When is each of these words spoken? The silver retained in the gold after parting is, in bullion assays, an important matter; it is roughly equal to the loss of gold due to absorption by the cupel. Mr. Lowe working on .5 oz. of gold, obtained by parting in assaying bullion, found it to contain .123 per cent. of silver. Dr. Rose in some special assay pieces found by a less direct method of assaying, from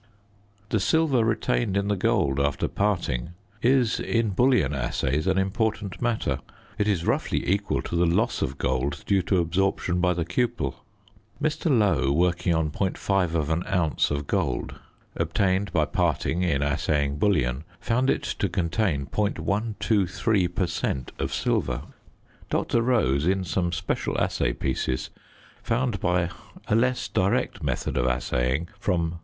The 0.69 0.79
silver 0.79 1.23
retained 1.23 1.77
in 1.77 1.87
the 1.87 1.95
gold 1.95 2.39
after 2.39 2.67
parting 2.67 3.33
is, 3.61 3.99
in 3.99 4.29
bullion 4.29 4.73
assays, 4.73 5.27
an 5.27 5.37
important 5.37 6.01
matter; 6.01 6.39
it 6.79 6.87
is 6.87 7.05
roughly 7.05 7.47
equal 7.47 7.83
to 7.83 7.95
the 7.95 8.07
loss 8.07 8.41
of 8.41 8.57
gold 8.57 9.03
due 9.05 9.21
to 9.21 9.37
absorption 9.37 10.01
by 10.01 10.15
the 10.15 10.25
cupel. 10.25 10.73
Mr. 11.39 11.69
Lowe 11.69 12.11
working 12.11 12.51
on 12.55 12.71
.5 12.71 13.35
oz. 13.91 14.09
of 14.09 14.25
gold, 14.25 14.79
obtained 15.17 15.71
by 15.71 15.85
parting 15.85 16.41
in 16.41 16.63
assaying 16.63 17.17
bullion, 17.19 17.63
found 17.79 18.09
it 18.09 18.23
to 18.23 18.49
contain 18.49 19.05
.123 19.05 20.55
per 20.55 20.65
cent. 20.65 21.11
of 21.19 21.31
silver. 21.31 21.83
Dr. 22.49 22.81
Rose 22.81 23.27
in 23.27 23.43
some 23.43 23.71
special 23.71 24.17
assay 24.19 24.53
pieces 24.53 25.11
found 25.61 25.99
by 25.99 26.31
a 26.67 26.73
less 26.75 27.07
direct 27.07 27.61
method 27.61 27.97
of 27.97 28.07
assaying, 28.07 28.67
from 28.79 29.19